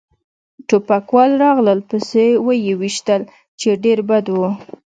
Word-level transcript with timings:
ټوپکوال 0.67 1.31
راغلل 1.43 1.79
پسې 1.89 2.25
و 2.45 2.47
يې 2.65 2.73
ویشتل، 2.81 3.21
چې 3.59 3.69
ډېر 3.83 3.99
بد 4.09 4.25
و. 4.35 4.39